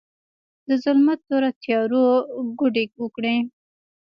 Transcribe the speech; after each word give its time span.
د 0.67 0.69
ظلمت 0.83 1.19
تورو 1.27 1.49
تیارو، 1.63 2.05
کوډې 2.59 2.83
وکړې 3.01 3.35